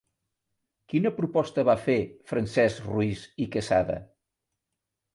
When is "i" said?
3.47-3.51